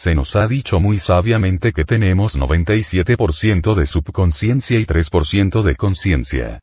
Se 0.00 0.14
nos 0.14 0.36
ha 0.36 0.46
dicho 0.46 0.78
muy 0.78 1.00
sabiamente 1.00 1.72
que 1.72 1.84
tenemos 1.84 2.38
97% 2.38 3.74
de 3.74 3.84
subconsciencia 3.84 4.78
y 4.78 4.86
3% 4.86 5.60
de 5.64 5.74
conciencia. 5.74 6.60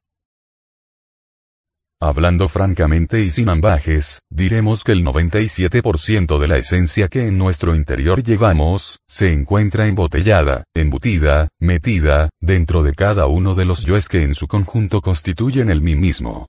Hablando 2.01 2.47
francamente 2.47 3.19
y 3.19 3.29
sin 3.31 3.49
ambajes, 3.49 4.21
diremos 4.29 4.85
que 4.85 4.93
el 4.93 5.03
97% 5.03 6.39
de 6.39 6.47
la 6.47 6.55
esencia 6.55 7.09
que 7.09 7.27
en 7.27 7.37
nuestro 7.37 7.75
interior 7.75 8.23
llevamos, 8.23 8.99
se 9.05 9.33
encuentra 9.33 9.85
embotellada, 9.85 10.63
embutida, 10.73 11.49
metida, 11.59 12.29
dentro 12.39 12.83
de 12.83 12.93
cada 12.93 13.27
uno 13.27 13.53
de 13.53 13.65
los 13.65 13.83
yoes 13.83 14.07
que 14.07 14.23
en 14.23 14.33
su 14.33 14.47
conjunto 14.47 15.01
constituyen 15.01 15.69
el 15.69 15.81
mí 15.81 15.97
mismo. 15.97 16.47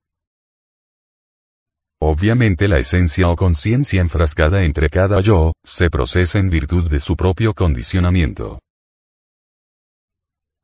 Obviamente 2.01 2.69
la 2.69 2.79
esencia 2.79 3.29
o 3.29 3.37
conciencia 3.37 4.03
enfrascada 4.03 4.65
entre 4.65 4.91
cada 4.91 5.21
yo, 5.21 5.55
se 5.65 5.89
procesa 5.89 6.39
en 6.39 6.51
virtud 6.51 6.91
de 6.91 6.99
su 6.99 7.17
propio 7.17 7.55
condicionamiento. 7.55 8.59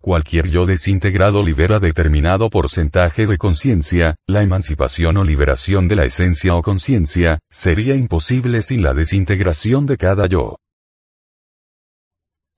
Cualquier 0.02 0.50
yo 0.50 0.66
desintegrado 0.66 1.42
libera 1.42 1.78
determinado 1.78 2.50
porcentaje 2.50 3.26
de 3.26 3.38
conciencia, 3.38 4.16
la 4.26 4.42
emancipación 4.42 5.16
o 5.16 5.24
liberación 5.24 5.86
de 5.88 5.96
la 5.96 6.04
esencia 6.04 6.54
o 6.54 6.62
conciencia, 6.62 7.38
sería 7.50 7.94
imposible 7.94 8.62
sin 8.62 8.82
la 8.82 8.94
desintegración 8.94 9.86
de 9.86 9.96
cada 9.96 10.26
yo. 10.26 10.56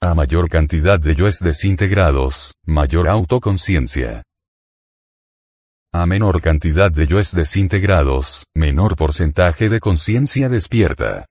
A 0.00 0.14
mayor 0.14 0.48
cantidad 0.48 0.98
de 0.98 1.14
yoes 1.14 1.38
desintegrados, 1.40 2.54
mayor 2.66 3.08
autoconciencia. 3.08 4.22
A 5.96 6.06
menor 6.06 6.40
cantidad 6.40 6.90
de 6.90 7.06
yoes 7.06 7.32
desintegrados, 7.32 8.46
menor 8.52 8.96
porcentaje 8.96 9.68
de 9.68 9.78
conciencia 9.78 10.48
despierta. 10.48 11.26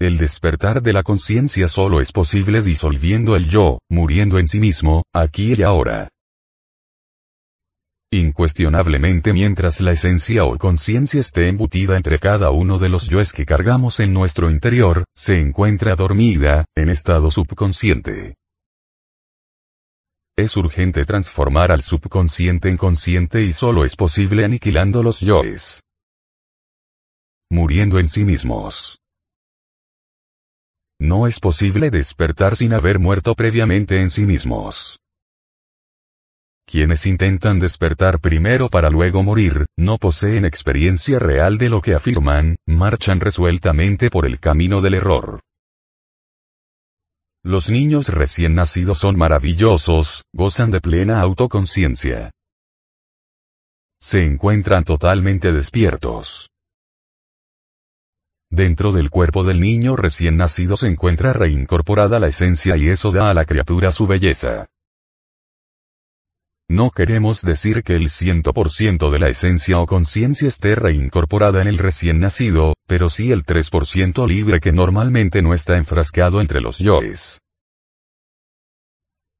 El 0.00 0.16
despertar 0.16 0.80
de 0.80 0.94
la 0.94 1.02
conciencia 1.02 1.68
solo 1.68 2.00
es 2.00 2.10
posible 2.10 2.62
disolviendo 2.62 3.36
el 3.36 3.50
yo, 3.50 3.80
muriendo 3.90 4.38
en 4.38 4.48
sí 4.48 4.60
mismo, 4.60 5.02
aquí 5.12 5.52
y 5.52 5.62
ahora. 5.62 6.08
Incuestionablemente 8.10 9.34
mientras 9.34 9.82
la 9.82 9.92
esencia 9.92 10.44
o 10.44 10.56
conciencia 10.56 11.20
esté 11.20 11.48
embutida 11.48 11.98
entre 11.98 12.18
cada 12.18 12.50
uno 12.50 12.78
de 12.78 12.88
los 12.88 13.06
yoes 13.08 13.34
que 13.34 13.44
cargamos 13.44 14.00
en 14.00 14.14
nuestro 14.14 14.50
interior, 14.50 15.04
se 15.14 15.38
encuentra 15.38 15.96
dormida, 15.96 16.64
en 16.74 16.88
estado 16.88 17.30
subconsciente. 17.30 18.36
Es 20.36 20.56
urgente 20.56 21.04
transformar 21.04 21.70
al 21.70 21.80
subconsciente 21.80 22.68
en 22.68 22.76
consciente 22.76 23.42
y 23.42 23.52
solo 23.52 23.84
es 23.84 23.94
posible 23.94 24.44
aniquilando 24.44 25.00
los 25.00 25.20
yoes. 25.20 25.80
Muriendo 27.52 28.00
en 28.00 28.08
sí 28.08 28.24
mismos. 28.24 28.98
No 30.98 31.28
es 31.28 31.38
posible 31.38 31.90
despertar 31.90 32.56
sin 32.56 32.72
haber 32.72 32.98
muerto 32.98 33.36
previamente 33.36 34.00
en 34.00 34.10
sí 34.10 34.26
mismos. 34.26 34.98
Quienes 36.66 37.06
intentan 37.06 37.60
despertar 37.60 38.18
primero 38.18 38.68
para 38.70 38.90
luego 38.90 39.22
morir, 39.22 39.66
no 39.76 39.98
poseen 39.98 40.44
experiencia 40.44 41.20
real 41.20 41.58
de 41.58 41.68
lo 41.68 41.80
que 41.80 41.94
afirman, 41.94 42.56
marchan 42.66 43.20
resueltamente 43.20 44.10
por 44.10 44.26
el 44.26 44.40
camino 44.40 44.80
del 44.80 44.94
error. 44.94 45.43
Los 47.46 47.68
niños 47.68 48.08
recién 48.08 48.54
nacidos 48.54 48.98
son 48.98 49.16
maravillosos, 49.18 50.24
gozan 50.32 50.70
de 50.70 50.80
plena 50.80 51.20
autoconciencia. 51.20 52.30
Se 54.00 54.24
encuentran 54.24 54.84
totalmente 54.84 55.52
despiertos. 55.52 56.48
Dentro 58.50 58.92
del 58.92 59.10
cuerpo 59.10 59.44
del 59.44 59.60
niño 59.60 59.94
recién 59.94 60.38
nacido 60.38 60.76
se 60.76 60.88
encuentra 60.88 61.34
reincorporada 61.34 62.18
la 62.18 62.28
esencia 62.28 62.78
y 62.78 62.88
eso 62.88 63.12
da 63.12 63.28
a 63.28 63.34
la 63.34 63.44
criatura 63.44 63.92
su 63.92 64.06
belleza. 64.06 64.66
No 66.70 66.90
queremos 66.92 67.42
decir 67.42 67.82
que 67.82 67.94
el 67.94 68.08
100% 68.08 69.10
de 69.10 69.18
la 69.18 69.28
esencia 69.28 69.80
o 69.80 69.86
conciencia 69.86 70.48
esté 70.48 70.76
reincorporada 70.76 71.60
en 71.60 71.68
el 71.68 71.76
recién 71.76 72.20
nacido, 72.20 72.73
pero 72.86 73.08
sí 73.08 73.32
el 73.32 73.44
3% 73.44 74.26
libre 74.26 74.60
que 74.60 74.72
normalmente 74.72 75.42
no 75.42 75.54
está 75.54 75.76
enfrascado 75.76 76.40
entre 76.40 76.60
los 76.60 76.78
yoes. 76.78 77.40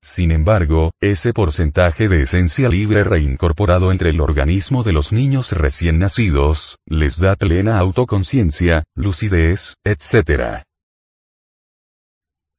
Sin 0.04 0.32
embargo, 0.32 0.92
ese 1.00 1.32
porcentaje 1.32 2.08
de 2.08 2.22
esencia 2.22 2.68
libre 2.68 3.04
reincorporado 3.04 3.90
entre 3.90 4.10
el 4.10 4.20
organismo 4.20 4.82
de 4.82 4.92
los 4.92 5.12
niños 5.12 5.52
recién 5.52 5.98
nacidos, 5.98 6.76
les 6.86 7.18
da 7.18 7.36
plena 7.36 7.78
autoconciencia, 7.78 8.84
lucidez, 8.94 9.76
etc. 9.82 10.62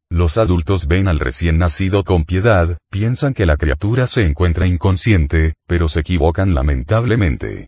Los 0.09 0.38
adultos 0.38 0.88
ven 0.88 1.07
al 1.07 1.19
recién 1.19 1.59
nacido 1.59 2.03
con 2.03 2.25
piedad, 2.25 2.78
piensan 2.90 3.34
que 3.34 3.46
la 3.46 3.57
criatura 3.57 4.07
se 4.07 4.22
encuentra 4.22 4.66
inconsciente, 4.66 5.53
pero 5.67 5.88
se 5.88 6.00
equivocan 6.00 6.56
lamentablemente. 6.56 7.67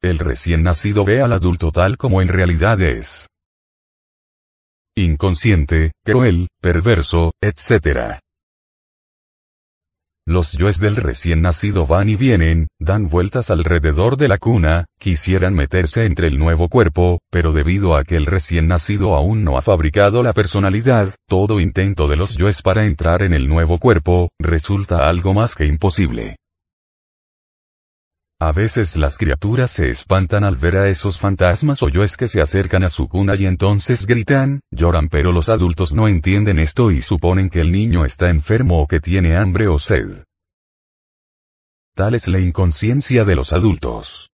El 0.00 0.20
recién 0.20 0.62
nacido 0.62 1.04
ve 1.04 1.20
al 1.22 1.32
adulto 1.32 1.72
tal 1.72 1.96
como 1.96 2.22
en 2.22 2.28
realidad 2.28 2.80
es. 2.80 3.26
Inconsciente, 4.96 5.90
cruel, 6.04 6.46
perverso, 6.60 7.32
etc. 7.40 8.20
Los 10.24 10.52
yoes 10.52 10.78
del 10.78 10.94
recién 10.94 11.42
nacido 11.42 11.84
van 11.84 12.08
y 12.08 12.14
vienen, 12.14 12.68
dan 12.78 13.08
vueltas 13.08 13.50
alrededor 13.50 14.16
de 14.16 14.28
la 14.28 14.38
cuna, 14.38 14.84
quisieran 15.00 15.54
meterse 15.54 16.04
entre 16.04 16.28
el 16.28 16.38
nuevo 16.38 16.68
cuerpo, 16.68 17.18
pero 17.30 17.52
debido 17.52 17.96
a 17.96 18.04
que 18.04 18.14
el 18.14 18.26
recién 18.26 18.68
nacido 18.68 19.16
aún 19.16 19.42
no 19.42 19.58
ha 19.58 19.62
fabricado 19.62 20.22
la 20.22 20.32
personalidad, 20.32 21.12
todo 21.26 21.58
intento 21.58 22.06
de 22.06 22.16
los 22.16 22.36
yoes 22.36 22.62
para 22.62 22.84
entrar 22.84 23.22
en 23.22 23.32
el 23.32 23.48
nuevo 23.48 23.78
cuerpo, 23.78 24.30
resulta 24.38 25.08
algo 25.08 25.34
más 25.34 25.56
que 25.56 25.66
imposible. 25.66 26.36
A 28.40 28.52
veces 28.52 28.96
las 28.96 29.18
criaturas 29.18 29.72
se 29.72 29.90
espantan 29.90 30.44
al 30.44 30.54
ver 30.54 30.76
a 30.76 30.88
esos 30.88 31.18
fantasmas 31.18 31.82
o 31.82 31.88
yoes 31.88 32.16
que 32.16 32.28
se 32.28 32.40
acercan 32.40 32.84
a 32.84 32.88
su 32.88 33.08
cuna 33.08 33.34
y 33.34 33.46
entonces 33.46 34.06
gritan, 34.06 34.60
lloran 34.70 35.08
pero 35.08 35.32
los 35.32 35.48
adultos 35.48 35.92
no 35.92 36.06
entienden 36.06 36.60
esto 36.60 36.92
y 36.92 37.02
suponen 37.02 37.50
que 37.50 37.60
el 37.60 37.72
niño 37.72 38.04
está 38.04 38.30
enfermo 38.30 38.80
o 38.80 38.86
que 38.86 39.00
tiene 39.00 39.36
hambre 39.36 39.66
o 39.66 39.76
sed. 39.76 40.22
Tal 41.96 42.14
es 42.14 42.28
la 42.28 42.38
inconsciencia 42.38 43.24
de 43.24 43.34
los 43.34 43.52
adultos. 43.52 44.30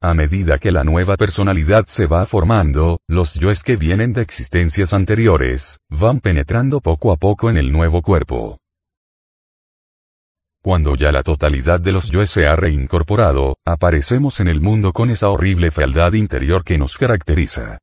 A 0.00 0.14
medida 0.14 0.56
que 0.56 0.72
la 0.72 0.84
nueva 0.84 1.18
personalidad 1.18 1.84
se 1.84 2.06
va 2.06 2.24
formando, 2.24 3.00
los 3.06 3.34
yoes 3.34 3.62
que 3.62 3.76
vienen 3.76 4.14
de 4.14 4.22
existencias 4.22 4.94
anteriores, 4.94 5.78
van 5.90 6.20
penetrando 6.20 6.80
poco 6.80 7.12
a 7.12 7.16
poco 7.16 7.50
en 7.50 7.58
el 7.58 7.70
nuevo 7.70 8.00
cuerpo. 8.00 8.58
Cuando 10.62 10.96
ya 10.96 11.12
la 11.12 11.22
totalidad 11.22 11.80
de 11.80 11.92
los 11.92 12.10
yoes 12.10 12.30
se 12.30 12.46
ha 12.46 12.56
reincorporado, 12.56 13.56
aparecemos 13.64 14.40
en 14.40 14.48
el 14.48 14.60
mundo 14.60 14.92
con 14.92 15.10
esa 15.10 15.28
horrible 15.28 15.70
fealdad 15.70 16.12
interior 16.14 16.64
que 16.64 16.78
nos 16.78 16.98
caracteriza. 16.98 17.78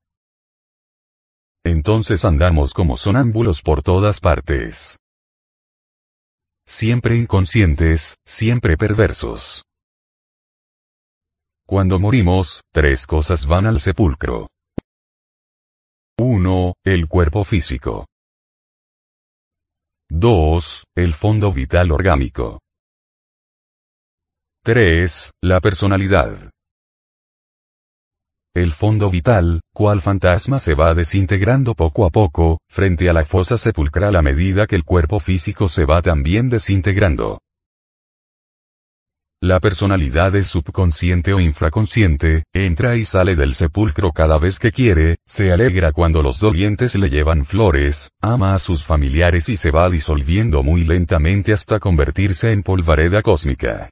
Entonces 1.63 2.25
andamos 2.25 2.73
como 2.73 2.97
sonámbulos 2.97 3.61
por 3.61 3.81
todas 3.81 4.19
partes. 4.19 4.99
Siempre 6.67 7.15
inconscientes, 7.15 8.17
siempre 8.25 8.77
perversos. 8.77 9.63
Cuando 11.65 11.99
morimos, 11.99 12.61
tres 12.71 13.07
cosas 13.07 13.47
van 13.47 13.65
al 13.65 13.79
sepulcro. 13.79 14.49
1. 16.19 16.73
El 16.83 17.07
cuerpo 17.07 17.43
físico. 17.43 18.05
2. 20.09 20.83
El 20.95 21.13
fondo 21.13 21.51
vital 21.51 21.91
orgánico. 21.91 22.59
3. 24.65 25.31
La 25.43 25.61
personalidad. 25.61 26.49
El 28.55 28.71
fondo 28.71 29.11
vital, 29.11 29.61
cual 29.71 30.01
fantasma 30.01 30.57
se 30.57 30.73
va 30.73 30.95
desintegrando 30.95 31.75
poco 31.75 32.03
a 32.03 32.09
poco, 32.09 32.57
frente 32.67 33.07
a 33.07 33.13
la 33.13 33.25
fosa 33.25 33.57
sepulcral 33.57 34.15
a 34.15 34.23
medida 34.23 34.65
que 34.65 34.75
el 34.75 34.83
cuerpo 34.83 35.19
físico 35.19 35.67
se 35.69 35.85
va 35.85 36.01
también 36.01 36.49
desintegrando. 36.49 37.37
La 39.39 39.59
personalidad 39.59 40.35
es 40.35 40.47
subconsciente 40.47 41.31
o 41.35 41.39
infraconsciente, 41.39 42.45
entra 42.51 42.95
y 42.95 43.03
sale 43.03 43.35
del 43.35 43.53
sepulcro 43.53 44.13
cada 44.13 44.39
vez 44.39 44.57
que 44.57 44.71
quiere, 44.71 45.17
se 45.27 45.51
alegra 45.51 45.91
cuando 45.91 46.23
los 46.23 46.39
dolientes 46.39 46.95
le 46.95 47.11
llevan 47.11 47.45
flores, 47.45 48.09
ama 48.19 48.55
a 48.55 48.57
sus 48.57 48.83
familiares 48.83 49.47
y 49.47 49.57
se 49.57 49.69
va 49.69 49.87
disolviendo 49.91 50.63
muy 50.63 50.85
lentamente 50.85 51.53
hasta 51.53 51.77
convertirse 51.77 52.51
en 52.51 52.63
polvareda 52.63 53.21
cósmica. 53.21 53.91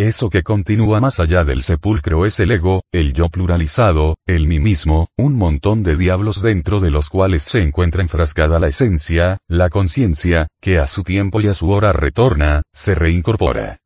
Eso 0.00 0.30
que 0.30 0.42
continúa 0.42 0.98
más 0.98 1.20
allá 1.20 1.44
del 1.44 1.60
sepulcro 1.60 2.24
es 2.24 2.40
el 2.40 2.52
ego, 2.52 2.84
el 2.90 3.12
yo 3.12 3.28
pluralizado, 3.28 4.16
el 4.24 4.46
mí 4.46 4.58
mismo, 4.58 5.10
un 5.18 5.34
montón 5.34 5.82
de 5.82 5.94
diablos 5.94 6.40
dentro 6.40 6.80
de 6.80 6.90
los 6.90 7.10
cuales 7.10 7.42
se 7.42 7.60
encuentra 7.60 8.00
enfrascada 8.00 8.58
la 8.58 8.68
esencia, 8.68 9.36
la 9.46 9.68
conciencia, 9.68 10.48
que 10.58 10.78
a 10.78 10.86
su 10.86 11.02
tiempo 11.02 11.42
y 11.42 11.48
a 11.48 11.52
su 11.52 11.68
hora 11.68 11.92
retorna, 11.92 12.62
se 12.72 12.94
reincorpora. 12.94 13.80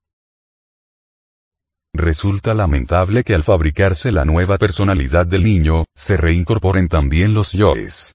Resulta 1.93 2.55
lamentable 2.55 3.25
que 3.25 3.35
al 3.35 3.43
fabricarse 3.43 4.13
la 4.13 4.25
nueva 4.25 4.57
personalidad 4.57 5.27
del 5.27 5.43
niño, 5.43 5.87
se 5.97 6.17
reincorporen 6.17 6.87
también 6.87 7.35
los 7.35 7.51
yoes. 7.51 8.15